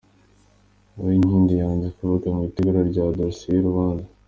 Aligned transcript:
Uwinkindi 0.97 1.51
yanze 1.61 1.87
kuvuga 1.97 2.27
mu 2.35 2.41
itegurwa 2.49 2.81
rya 2.89 3.05
dosiye 3.19 3.51
y’urubanza 3.55 4.07